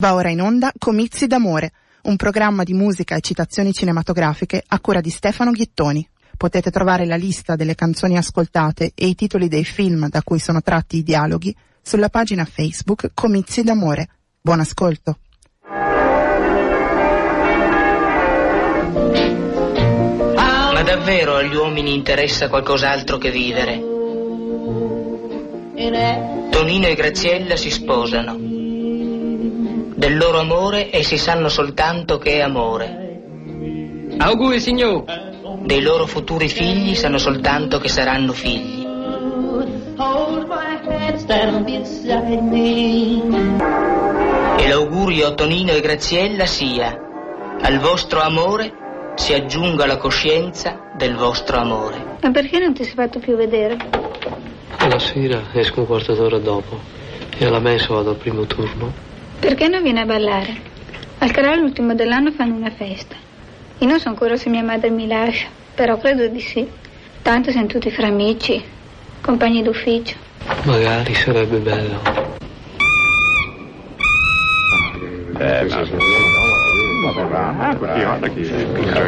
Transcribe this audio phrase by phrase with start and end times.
[0.00, 1.72] Va ora in onda Comizi d'amore,
[2.04, 6.08] un programma di musica e citazioni cinematografiche a cura di Stefano Ghittoni.
[6.38, 10.62] Potete trovare la lista delle canzoni ascoltate e i titoli dei film da cui sono
[10.62, 14.08] tratti i dialoghi sulla pagina Facebook Comizi d'amore.
[14.40, 15.18] Buon ascolto.
[20.72, 23.88] Ma davvero agli uomini interessa qualcos'altro che vivere?
[26.48, 28.59] Tonino e Graziella si sposano.
[30.00, 33.20] Del loro amore essi sanno soltanto che è amore.
[34.16, 35.04] Auguri, signor.
[35.62, 38.82] Dei loro futuri figli sanno soltanto che saranno figli.
[44.56, 46.98] E l'augurio a Tonino e Graziella sia
[47.60, 48.72] al vostro amore
[49.16, 52.16] si aggiunga la coscienza del vostro amore.
[52.22, 53.76] Ma perché non ti sei fatto più vedere?
[54.78, 56.78] Alla sera esco un quarto d'ora dopo
[57.36, 59.09] e alla messa vado al primo turno.
[59.40, 60.54] Perché non vieni a ballare?
[61.18, 63.16] Al canale l'ultimo dell'anno fanno una festa.
[63.78, 66.68] Io non so ancora se mia madre mi lascia, però credo di sì.
[67.22, 68.62] Tanto siamo tutti fra amici,
[69.22, 70.16] compagni d'ufficio.
[70.64, 72.28] Magari sarebbe bello.
[75.38, 75.66] Eh,
[77.30, 77.78] ma...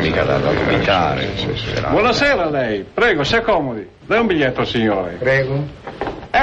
[0.00, 1.28] mica da cominciare.
[1.90, 3.86] Buonasera a lei, prego, si accomodi.
[4.06, 5.16] Dai un biglietto al signore.
[5.18, 5.80] Prego.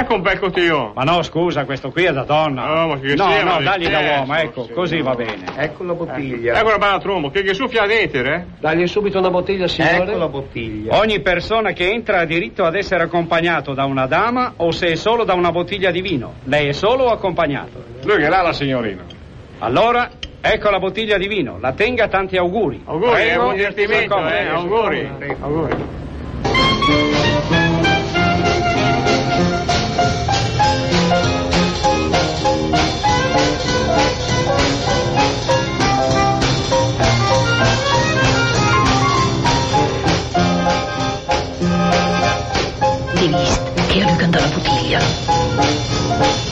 [0.00, 0.92] Ecco un bel cotillon.
[0.94, 2.64] Ma no, scusa, questo qui è da donna.
[2.64, 4.72] No, ma che no, sia, no, dagli da uomo, ecco, sì.
[4.72, 5.44] così va bene.
[5.56, 6.58] Ecco la bottiglia.
[6.58, 8.44] Ecco la bella trombo, che, che soffia l'etere, eh?
[8.60, 9.96] Dagli subito una bottiglia, signore.
[9.96, 10.98] Ecco la bottiglia.
[10.98, 14.94] Ogni persona che entra ha diritto ad essere accompagnato da una dama o se è
[14.94, 16.32] solo da una bottiglia di vino.
[16.44, 17.84] Lei è solo o accompagnato?
[18.04, 19.02] Lui che l'ha la signorina.
[19.58, 20.08] Allora,
[20.40, 21.58] ecco la bottiglia di vino.
[21.60, 22.80] La tenga tanti auguri.
[22.86, 24.34] Auguri, è Prego, buon divertimento, si accomodi.
[24.34, 24.48] eh?
[24.48, 25.10] Auguri.
[25.42, 25.76] Auguri.
[44.30, 46.49] Andava la bottiglia?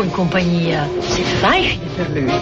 [0.00, 0.88] In compagnia.
[1.02, 2.32] C'est facile per lui.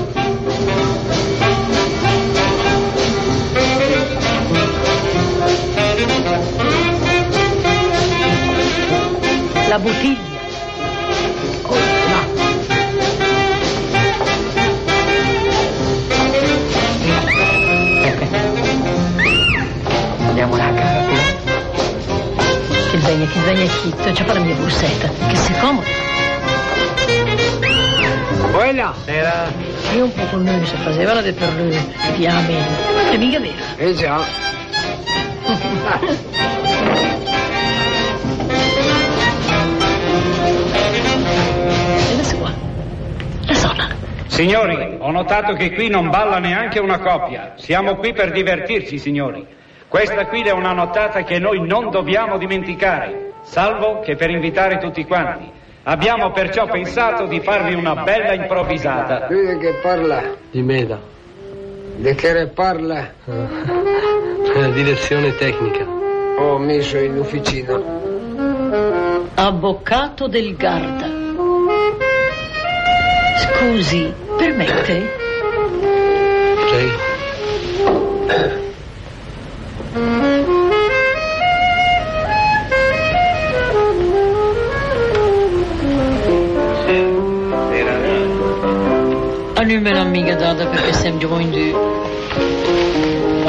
[9.68, 10.18] La bottiglia.
[11.66, 11.74] Oh,
[12.08, 12.20] no.
[20.28, 21.04] Andiamo là, cara.
[22.90, 24.12] Che venga, che venga chitto.
[24.12, 25.08] C'è per la mia borsetta.
[25.28, 26.09] Che sei comodo.
[28.70, 28.94] Quella?
[29.04, 29.48] Era...
[29.96, 31.76] Io un po' con lui si facevano di per lui.
[32.16, 33.10] Piamente.
[33.10, 33.54] È mica vero.
[33.76, 34.20] Eh già.
[44.28, 47.54] Signori, ho notato che qui non balla neanche una coppia.
[47.56, 49.44] Siamo qui per divertirci, signori.
[49.88, 55.04] Questa qui è una nottata che noi non dobbiamo dimenticare, salvo che per invitare tutti
[55.04, 55.58] quanti.
[55.90, 59.26] Abbiamo perciò pensato di farvi una bella improvvisata.
[59.28, 60.22] Lui di che parla?
[60.48, 61.00] Di Meda.
[61.96, 63.10] Di che ne parla?
[63.24, 65.84] La direzione tecnica.
[66.38, 67.82] Ho messo in officina.
[69.34, 71.08] Avvocato del Garda.
[73.38, 75.10] Scusi, permette?
[76.70, 76.98] Prego.
[89.78, 91.74] me l'ha mica data perché siamo già in due.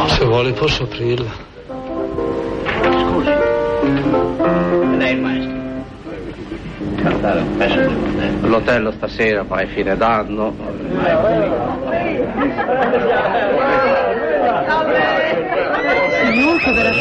[0.08, 1.32] Se vuole posso aprirla.
[4.98, 5.60] Lei il maestro.
[8.42, 10.54] L'hotel stasera poi fine d'anno.
[16.32, 16.92] Signor, che vera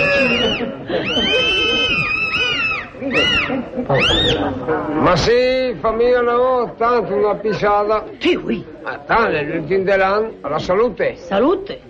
[3.87, 8.05] Ma sì, famiglia no, tanto una pisciata.
[8.19, 8.65] Sì, oui.
[8.83, 11.17] Ma tale, l'ultimo dell'anno, alla salute.
[11.17, 11.81] Salute.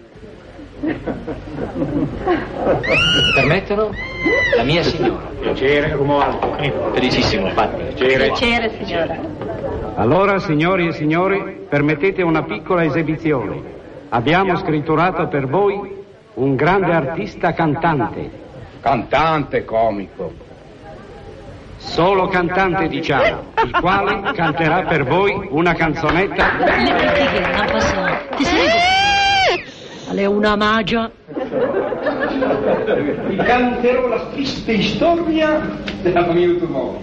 [3.34, 3.90] Permettono?
[4.56, 5.28] La mia signora.
[5.40, 6.56] Piacere, Romualdo.
[6.92, 7.82] Felicissimo, infatti.
[7.82, 8.26] Piacere.
[8.26, 9.18] Piacere, signora.
[9.96, 13.60] Allora, signori e signori, permettete una piccola esibizione.
[14.08, 15.98] Abbiamo scritturato per voi
[16.34, 18.30] un grande artista cantante.
[18.80, 20.48] Cantante comico.
[21.80, 26.52] Solo cantante, diciamo, il quale canterà per voi una canzonetta.
[26.58, 28.18] Le pratiche non possono.
[28.36, 28.44] Ti.
[30.12, 31.10] Lei è una magia.
[33.26, 35.60] Vi canterò la triste storia
[36.02, 37.00] della famiglia automobile.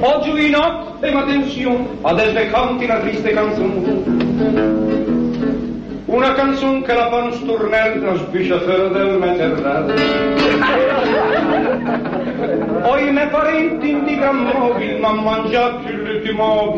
[0.00, 4.79] Oggi di notte, ma attenzione, adesso canti una triste canzone.
[6.10, 9.94] Una canzone che la fa un stornello, sbiciatore del maternello.
[12.82, 16.74] Poi i miei parenti in di gran mobile, ma mangiato più l'ultimo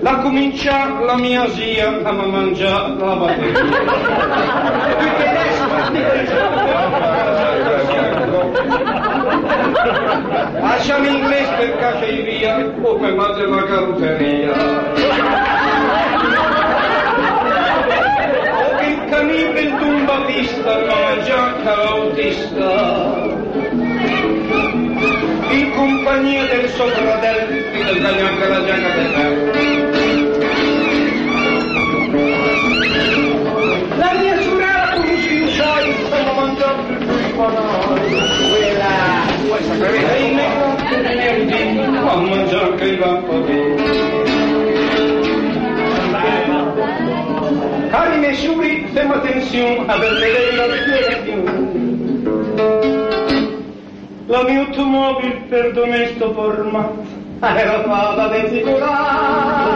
[0.00, 3.62] La comincia la mia zia a mangiare la batteria.
[10.60, 15.42] Lasciami inglese per caccia via, come mangia la carrozzeria.
[22.24, 22.72] L'autista
[25.50, 28.72] in compagnia del suo fratello del giacca del
[33.96, 38.00] La mia sorella come si sai stava mangiando il panale
[38.50, 38.92] quella
[39.48, 40.46] questa prevede in me
[42.08, 43.22] a mangiare che va
[47.94, 51.53] Cari mesuri, fem atención a ver la spiegazione.
[54.26, 57.04] La mia automobile per domesto formato
[57.40, 59.72] era fatta di sicurare.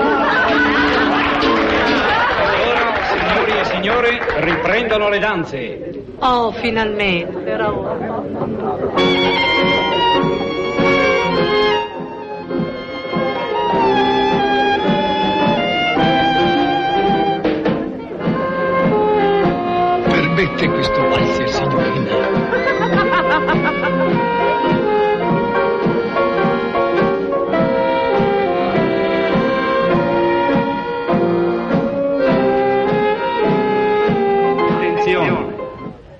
[3.10, 6.04] Signori e signore, riprendono le danze.
[6.20, 7.44] Oh, finalmente.
[7.44, 8.22] Era ora.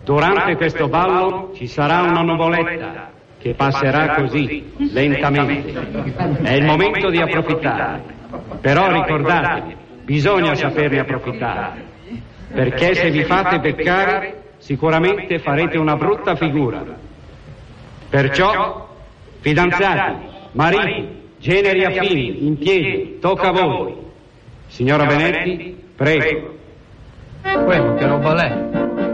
[0.09, 5.71] Durante questo ballo ci sarà una nuvoletta che passerà così, lentamente.
[6.43, 8.03] È il momento di approfittare.
[8.63, 11.85] Però ricordatevi, bisogna saperne approfittare.
[12.51, 16.83] Perché se vi fate peccare, sicuramente farete una brutta figura.
[18.09, 18.89] Perciò,
[19.41, 21.09] fidanzati, mariti,
[21.39, 23.95] generi affini, in piedi, tocca a voi.
[24.69, 26.57] Signora Benetti, prego.
[27.43, 29.08] Quello che roba lei.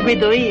[0.00, 0.49] Non è capace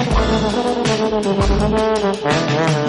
[0.00, 0.12] Thank
[2.82, 2.87] you.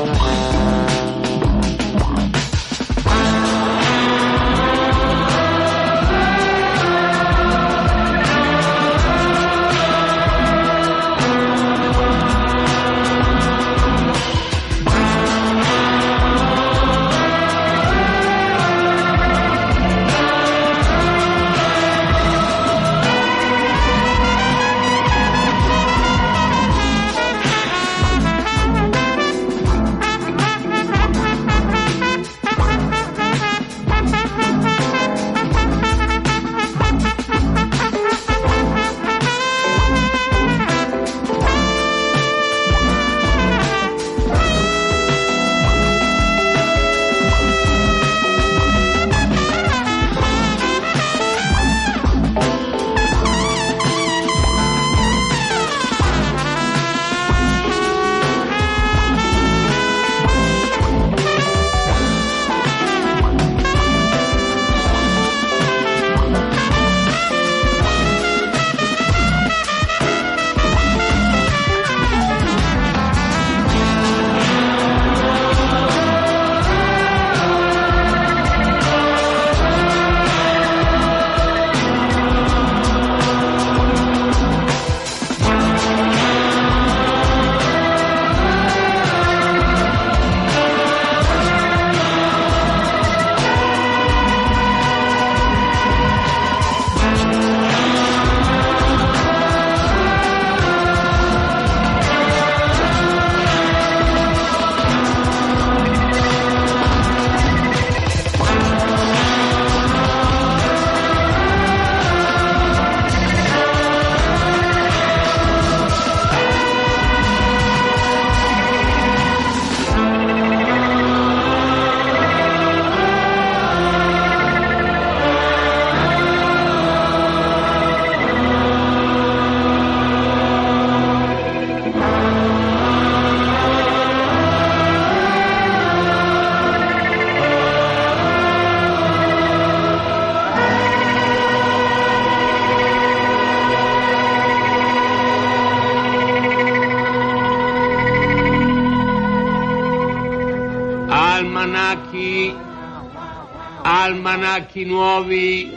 [154.10, 155.72] Almanacchi nuovi.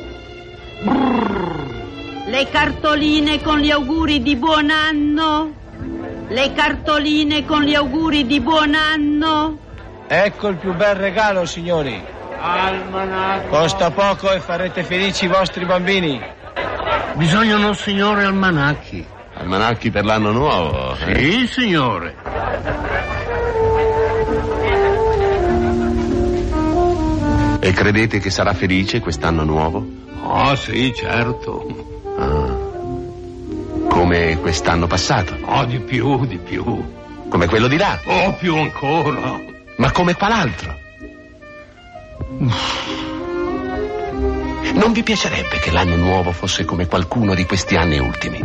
[2.26, 5.52] Le cartoline con gli auguri di buon anno.
[6.28, 9.58] Le cartoline con gli auguri di buon anno.
[10.08, 12.02] Ecco il più bel regalo, signori.
[12.40, 13.48] Almanacco.
[13.48, 16.20] Costa poco e farete felici i vostri bambini.
[17.14, 19.04] Bisognano, signore, almanacchi.
[19.34, 20.96] Almanacchi per l'anno nuovo?
[21.06, 21.14] eh?
[21.16, 22.14] Sì, signore.
[27.64, 29.86] E credete che sarà felice quest'anno nuovo?
[30.22, 31.64] Oh, sì, certo.
[33.88, 35.36] Come quest'anno passato?
[35.44, 36.64] Oh, di più, di più.
[37.28, 38.00] Come quello di là?
[38.04, 39.38] Oh, più ancora.
[39.76, 40.76] Ma come qual'altro?
[44.74, 48.40] Non vi piacerebbe che l'anno nuovo fosse come qualcuno di questi anni ultimi?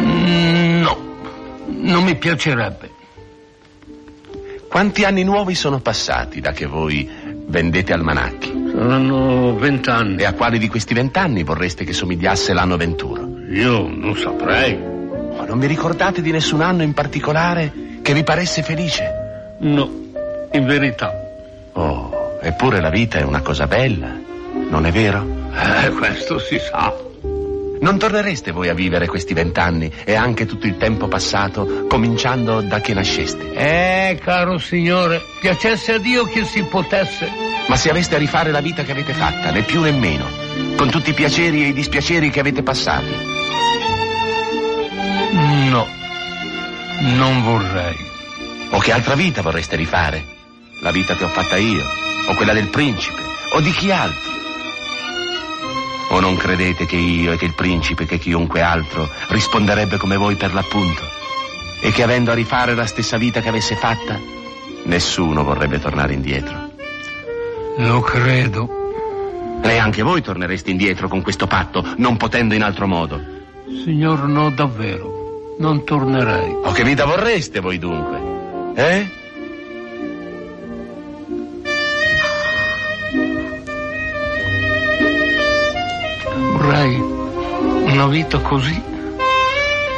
[0.00, 0.98] Mm, No,
[1.66, 2.96] non mi piacerebbe.
[4.78, 7.10] Quanti anni nuovi sono passati da che voi
[7.48, 8.70] vendete almanacchi?
[8.70, 10.22] Saranno vent'anni.
[10.22, 13.28] E a quali di questi vent'anni vorreste che somigliasse l'anno venturo?
[13.50, 14.74] Io non saprei.
[14.74, 19.56] Oh, non vi ricordate di nessun anno in particolare che vi paresse felice?
[19.62, 19.90] No,
[20.52, 21.12] in verità.
[21.72, 24.16] Oh, eppure la vita è una cosa bella,
[24.70, 25.26] non è vero?
[25.54, 26.94] Eh, questo si sa.
[27.80, 32.80] Non tornereste voi a vivere questi vent'anni e anche tutto il tempo passato, cominciando da
[32.80, 33.52] che nasceste?
[33.52, 37.30] Eh, caro signore, piacesse a Dio che si potesse.
[37.68, 40.26] Ma se aveste a rifare la vita che avete fatta, né più né meno,
[40.76, 43.36] con tutti i piaceri e i dispiaceri che avete passati,
[45.70, 45.86] No,
[47.00, 47.96] non vorrei.
[48.70, 50.24] o che altra vita vorreste rifare?
[50.80, 51.84] La vita che ho fatta io,
[52.28, 53.20] o quella del principe,
[53.52, 54.36] o di chi altro?
[56.10, 60.36] O non credete che io e che il principe, che chiunque altro, risponderebbe come voi
[60.36, 61.02] per l'appunto?
[61.80, 64.18] E che avendo a rifare la stessa vita che avesse fatta,
[64.84, 66.70] nessuno vorrebbe tornare indietro?
[67.76, 68.68] Lo credo.
[69.62, 73.20] Neanche voi tornereste indietro con questo patto, non potendo in altro modo.
[73.84, 75.54] Signor, no, davvero.
[75.58, 76.56] Non tornerei.
[76.62, 78.72] O che vita vorreste voi dunque?
[78.74, 79.17] Eh?
[87.98, 88.80] Una vita così,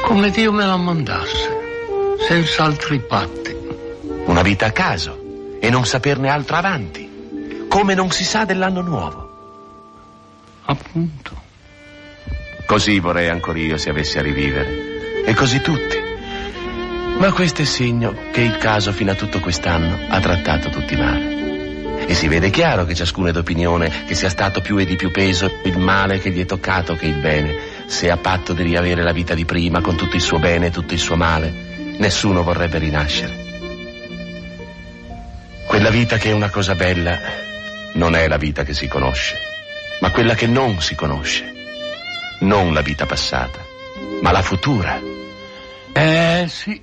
[0.04, 3.54] come Dio me la mandasse, senza altri patti.
[4.24, 9.28] Una vita a caso e non saperne altro avanti, come non si sa dell'anno nuovo.
[10.64, 11.42] Appunto.
[12.64, 15.22] Così vorrei ancora io se avessi a rivivere.
[15.26, 15.98] E così tutti.
[17.18, 22.06] Ma questo è segno che il caso fino a tutto quest'anno ha trattato tutti male.
[22.06, 25.10] E si vede chiaro che ciascuno è d'opinione che sia stato più e di più
[25.10, 27.69] peso il male che gli è toccato che il bene.
[27.90, 30.70] Se a patto di riavere la vita di prima con tutto il suo bene e
[30.70, 31.52] tutto il suo male,
[31.98, 33.48] nessuno vorrebbe rinascere.
[35.66, 37.18] Quella vita che è una cosa bella
[37.94, 39.36] non è la vita che si conosce,
[40.00, 41.52] ma quella che non si conosce.
[42.42, 43.58] Non la vita passata,
[44.22, 45.00] ma la futura.
[45.92, 46.80] Eh sì.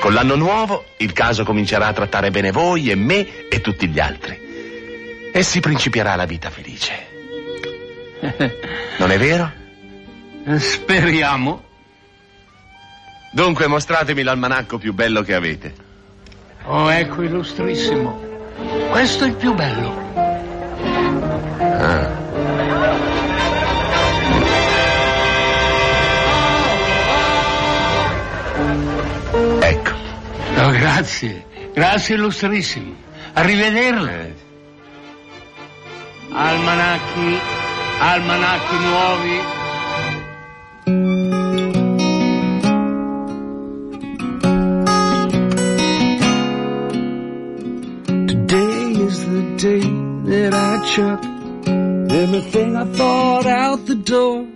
[0.00, 4.00] Con l'anno nuovo il caso comincerà a trattare bene voi e me e tutti gli
[4.00, 5.30] altri.
[5.30, 7.06] E si principierà la vita felice.
[8.96, 9.64] Non è vero?
[10.54, 11.64] Speriamo.
[13.32, 15.74] Dunque mostratemi l'almanacco più bello che avete.
[16.64, 18.22] Oh, ecco, illustrissimo.
[18.90, 20.04] Questo è il più bello.
[21.58, 22.24] Ah.
[29.60, 29.90] Ecco.
[30.58, 31.44] Oh, grazie.
[31.74, 32.94] Grazie, illustrissimo.
[33.32, 34.44] Arrivederla.
[36.32, 37.38] Almanacchi,
[37.98, 39.65] almanacchi nuovi.
[50.98, 54.46] Everything I thought out the door.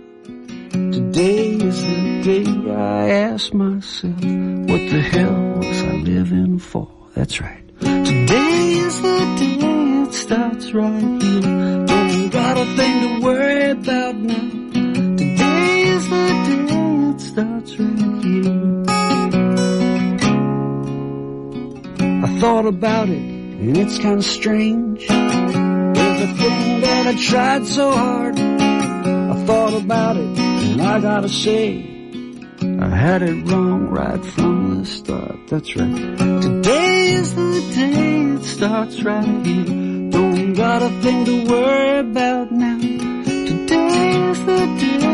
[0.71, 6.87] Today is the day I ask myself, what the hell was I living for?
[7.13, 7.61] That's right.
[7.79, 11.85] Today is the day it starts right here.
[11.85, 14.49] Don't got a thing to worry about now.
[15.17, 16.73] Today is the day
[17.11, 18.83] it starts right here.
[22.23, 25.10] I thought about it, and it's kinda strange.
[27.11, 31.83] I tried so hard, I thought about it, and I gotta say,
[32.79, 35.35] I had it wrong right from the start.
[35.49, 36.17] That's right.
[36.41, 40.09] Today is the day it starts right here.
[40.09, 42.79] Don't got a thing to worry about now.
[42.79, 45.10] Today is the day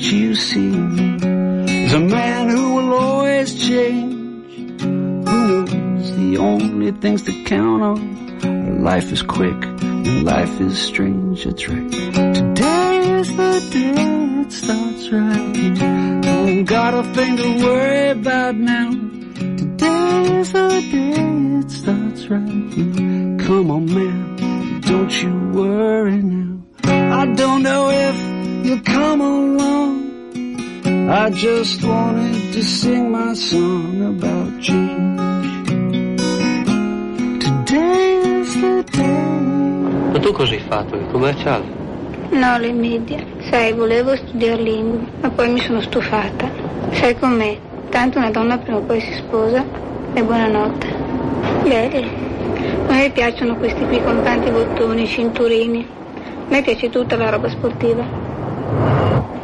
[0.00, 4.80] you see is a man who will always change.
[4.80, 8.82] Who knows the only things to count on?
[8.82, 11.44] Life is quick and life is strange.
[11.44, 11.92] That's right.
[11.92, 16.22] Today is the day it starts right.
[16.22, 18.90] Don't got a thing to worry about now.
[18.90, 23.46] Today is the day it starts right.
[23.46, 26.62] Come on, man, don't you worry now.
[27.20, 30.10] I don't know if you'll come along.
[31.10, 35.18] I just wanted to sing my song about change.
[37.42, 40.12] Today is the day.
[40.12, 40.96] Ma tu cosa hai fatto?
[40.96, 41.64] Il commerciale?
[42.30, 43.26] No, le medie.
[43.50, 46.48] Sai, volevo studiare lingue, ma poi mi sono stufata.
[46.92, 47.58] Sai com'è?
[47.88, 49.64] Tanto una donna prima o poi si sposa
[50.12, 50.86] e buonanotte.
[51.64, 52.28] Belli.
[52.86, 55.84] A me piacciono questi qui con tanti bottoni, cinturini.
[56.14, 58.19] A me piace tutta la roba sportiva.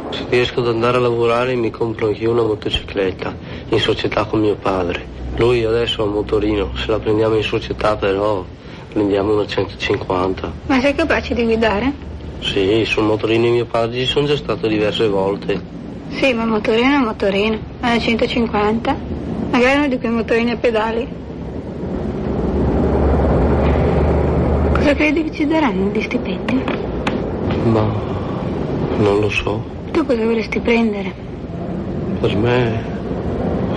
[0.09, 3.35] Se riesco ad andare a lavorare mi compro anch'io una motocicletta,
[3.69, 5.05] in società con mio padre.
[5.35, 8.43] Lui adesso ha un motorino, se la prendiamo in società però
[8.91, 10.51] prendiamo una 150.
[10.65, 11.93] Ma sei capace di guidare?
[12.39, 15.61] Sì, sul motorino di mio padre ci sono già stato diverse volte.
[16.09, 17.59] Sì, ma motorino è un motorino.
[17.79, 18.95] È una 150.
[19.51, 21.07] Magari uno di quei motorini a pedali.
[24.73, 26.63] Cosa credi che ci daranno di stipendi?
[27.65, 27.91] Ma
[28.97, 29.76] non lo so.
[29.97, 31.11] Tu cosa vorresti prendere?
[32.19, 32.83] Per me,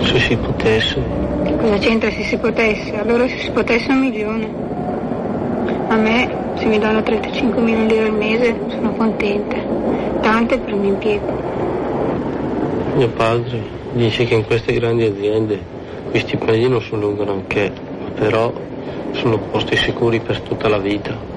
[0.01, 1.01] se si potesse.
[1.59, 2.95] Cosa c'entra se si potesse?
[2.95, 4.47] Allora se si potesse un milione.
[5.87, 6.29] A me,
[6.59, 9.55] se mi danno 35 mila lire al mese, sono contenta.
[10.21, 11.25] Tante per un impiego.
[12.97, 13.59] Mio padre
[13.93, 15.59] dice che in queste grandi aziende
[16.11, 18.53] gli stipendi non sono un granché, ma però
[19.13, 21.30] sono posti sicuri per tutta la vita.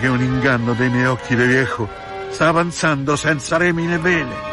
[0.00, 1.86] che un inganno dei miei occhi di viejo
[2.30, 4.50] sta avanzando senza remi né vele.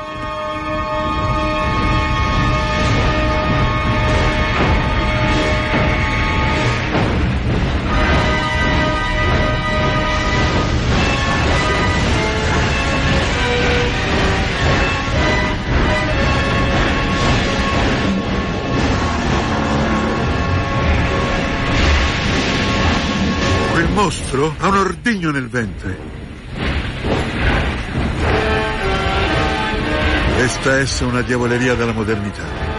[24.60, 24.78] ha un
[30.68, 32.77] Questa essa una diavoleria della modernità.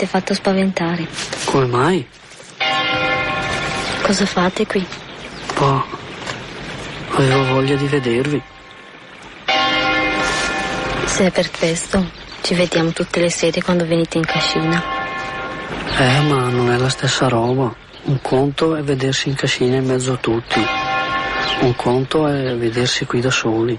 [0.00, 1.06] Avete fatto spaventare.
[1.44, 2.08] Come mai?
[4.02, 4.86] Cosa fate qui?
[5.58, 5.84] Oh,
[7.12, 8.42] avevo voglia di vedervi.
[11.04, 12.10] Se è per questo,
[12.40, 14.82] ci vediamo tutte le sere quando venite in cascina.
[15.98, 17.74] Eh, ma non è la stessa roba.
[18.04, 20.64] Un conto è vedersi in cascina in mezzo a tutti.
[21.60, 23.78] Un conto è vedersi qui da soli.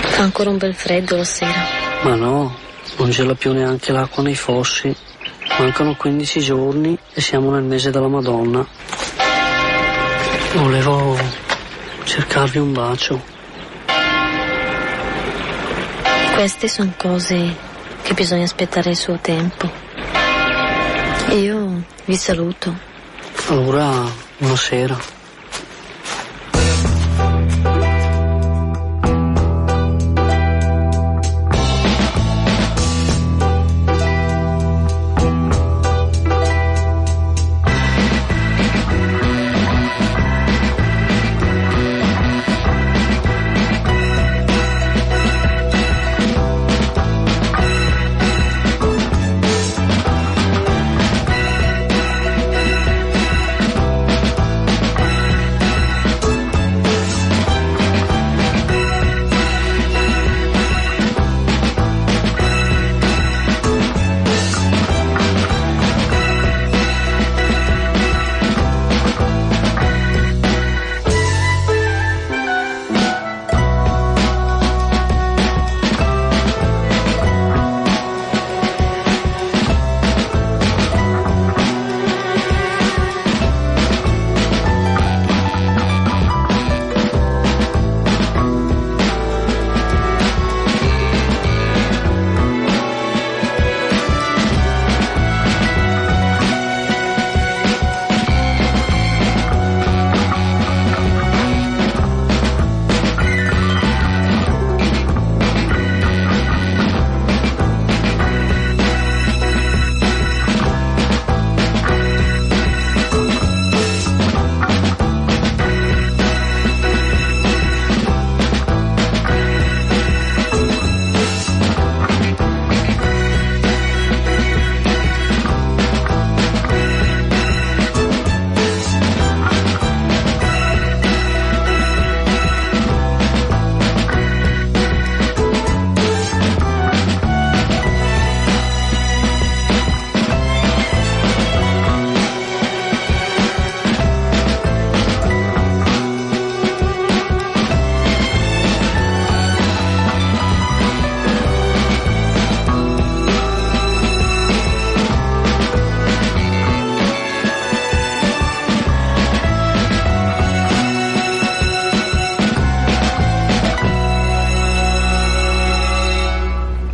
[0.00, 1.77] Fa ancora un bel freddo la sera.
[2.02, 2.56] Ma no,
[2.96, 4.94] non gela più neanche l'acqua nei fossi.
[5.58, 8.66] Mancano 15 giorni e siamo nel mese della Madonna.
[10.54, 11.18] Volevo
[12.04, 13.20] cercarvi un bacio.
[16.34, 17.56] Queste sono cose
[18.02, 19.68] che bisogna aspettare il suo tempo.
[21.30, 22.72] Io vi saluto.
[23.48, 24.04] Allora,
[24.38, 25.17] buonasera.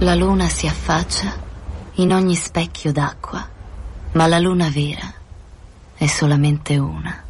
[0.05, 1.34] La luna si affaccia
[1.94, 3.48] in ogni specchio d'acqua,
[4.12, 5.11] ma la luna vera
[5.94, 7.24] è solamente una.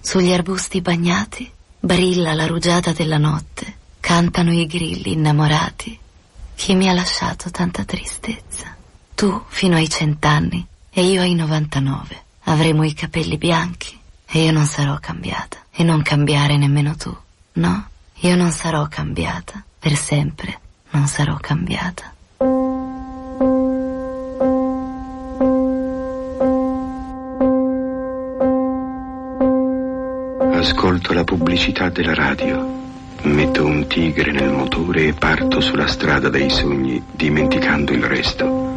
[0.00, 5.98] Sugli arbusti bagnati brilla la rugiada della notte, cantano i grilli innamorati.
[6.54, 8.74] Chi mi ha lasciato tanta tristezza?
[9.14, 12.22] Tu fino ai cent'anni e io ai 99.
[12.44, 13.94] Avremo i capelli bianchi
[14.24, 15.58] e io non sarò cambiata.
[15.70, 17.14] E non cambiare nemmeno tu,
[17.52, 17.88] no?
[18.20, 19.62] Io non sarò cambiata.
[19.78, 20.60] Per sempre
[20.96, 22.10] non sarò cambiata.
[30.58, 32.74] Ascolto la pubblicità della radio.
[33.22, 38.74] Metto un tigre nel motore e parto sulla strada dei sogni, dimenticando il resto.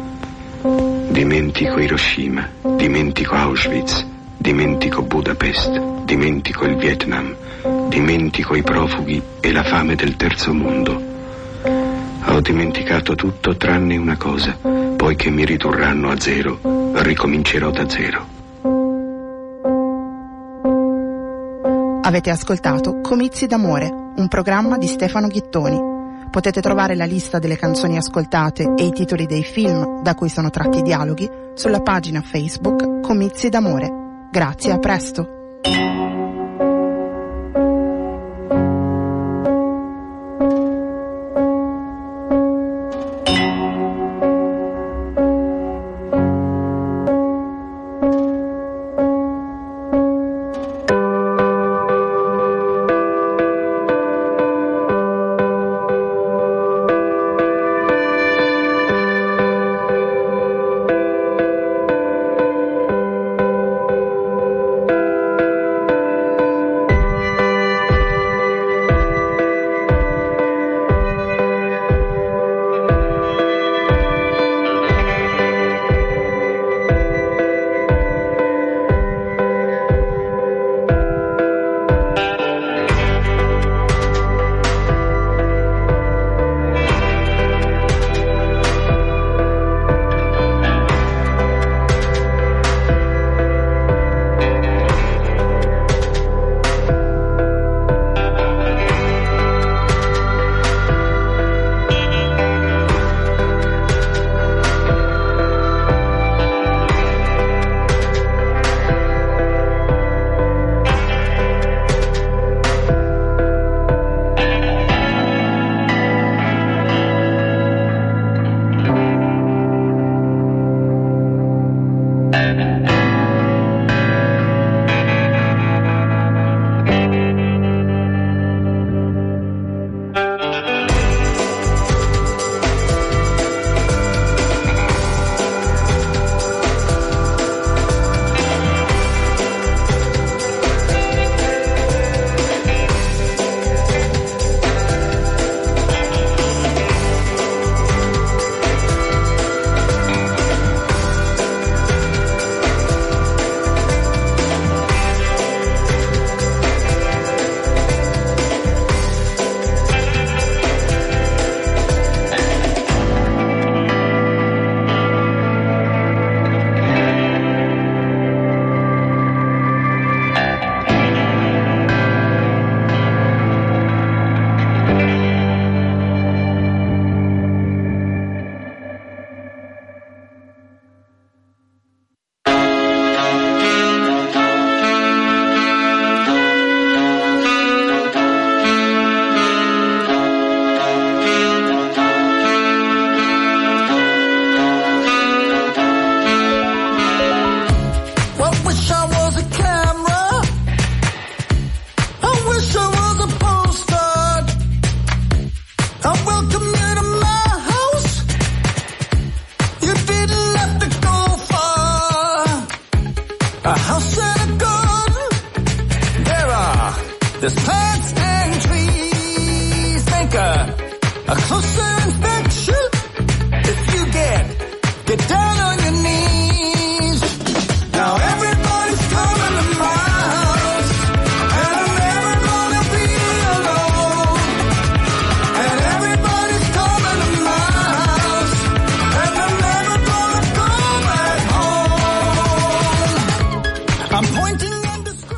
[1.08, 2.46] Dimentico Hiroshima,
[2.76, 4.06] dimentico Auschwitz,
[4.36, 7.34] dimentico Budapest, dimentico il Vietnam,
[7.88, 11.09] dimentico i profughi e la fame del terzo mondo.
[12.30, 14.56] Ho dimenticato tutto tranne una cosa,
[14.96, 16.58] poiché mi ridurranno a zero,
[16.94, 18.38] ricomincerò da zero.
[22.02, 25.78] Avete ascoltato Comizi d'amore, un programma di Stefano Ghittoni.
[26.30, 30.50] Potete trovare la lista delle canzoni ascoltate e i titoli dei film da cui sono
[30.50, 34.28] tratti i dialoghi sulla pagina Facebook Comizi d'amore.
[34.30, 36.19] Grazie, a presto.